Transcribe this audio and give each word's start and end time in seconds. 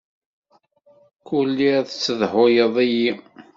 Kul 1.27 1.53
iḍ 1.71 1.83
tessedhuyeḍ-iyi. 1.87 3.09